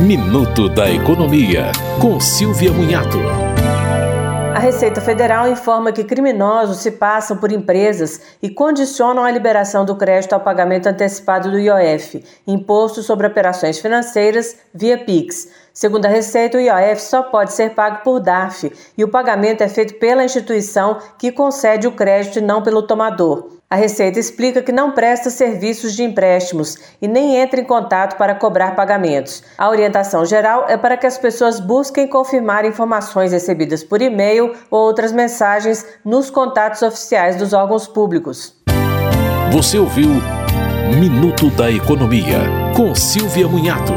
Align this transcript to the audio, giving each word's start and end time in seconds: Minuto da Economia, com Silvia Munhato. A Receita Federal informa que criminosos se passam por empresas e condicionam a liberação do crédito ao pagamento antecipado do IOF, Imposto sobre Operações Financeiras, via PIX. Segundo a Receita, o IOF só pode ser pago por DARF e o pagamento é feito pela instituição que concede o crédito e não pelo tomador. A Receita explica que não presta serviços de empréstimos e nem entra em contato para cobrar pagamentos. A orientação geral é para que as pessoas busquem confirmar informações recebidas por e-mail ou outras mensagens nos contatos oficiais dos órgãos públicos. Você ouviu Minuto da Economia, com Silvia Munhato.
Minuto 0.00 0.68
da 0.68 0.88
Economia, 0.88 1.72
com 2.00 2.20
Silvia 2.20 2.70
Munhato. 2.70 3.18
A 4.54 4.58
Receita 4.60 5.00
Federal 5.00 5.50
informa 5.50 5.90
que 5.90 6.04
criminosos 6.04 6.76
se 6.76 6.92
passam 6.92 7.36
por 7.36 7.50
empresas 7.50 8.20
e 8.40 8.48
condicionam 8.48 9.24
a 9.24 9.30
liberação 9.30 9.84
do 9.84 9.96
crédito 9.96 10.34
ao 10.34 10.40
pagamento 10.40 10.86
antecipado 10.86 11.50
do 11.50 11.58
IOF, 11.58 12.24
Imposto 12.46 13.02
sobre 13.02 13.26
Operações 13.26 13.80
Financeiras, 13.80 14.56
via 14.72 14.98
PIX. 14.98 15.48
Segundo 15.74 16.06
a 16.06 16.08
Receita, 16.08 16.58
o 16.58 16.60
IOF 16.60 17.02
só 17.02 17.24
pode 17.24 17.52
ser 17.52 17.70
pago 17.70 18.04
por 18.04 18.20
DARF 18.20 18.70
e 18.96 19.02
o 19.02 19.08
pagamento 19.08 19.62
é 19.62 19.68
feito 19.68 19.94
pela 19.94 20.24
instituição 20.24 20.98
que 21.18 21.32
concede 21.32 21.88
o 21.88 21.92
crédito 21.92 22.38
e 22.38 22.42
não 22.42 22.62
pelo 22.62 22.82
tomador. 22.82 23.57
A 23.70 23.76
Receita 23.76 24.18
explica 24.18 24.62
que 24.62 24.72
não 24.72 24.92
presta 24.92 25.28
serviços 25.28 25.94
de 25.94 26.02
empréstimos 26.02 26.78
e 27.02 27.06
nem 27.06 27.36
entra 27.36 27.60
em 27.60 27.64
contato 27.64 28.16
para 28.16 28.34
cobrar 28.34 28.74
pagamentos. 28.74 29.42
A 29.58 29.68
orientação 29.68 30.24
geral 30.24 30.64
é 30.68 30.78
para 30.78 30.96
que 30.96 31.06
as 31.06 31.18
pessoas 31.18 31.60
busquem 31.60 32.08
confirmar 32.08 32.64
informações 32.64 33.30
recebidas 33.30 33.84
por 33.84 34.00
e-mail 34.00 34.54
ou 34.70 34.80
outras 34.80 35.12
mensagens 35.12 35.84
nos 36.02 36.30
contatos 36.30 36.80
oficiais 36.80 37.36
dos 37.36 37.52
órgãos 37.52 37.86
públicos. 37.86 38.56
Você 39.52 39.78
ouviu 39.78 40.08
Minuto 40.98 41.50
da 41.50 41.70
Economia, 41.70 42.38
com 42.74 42.94
Silvia 42.94 43.46
Munhato. 43.46 43.92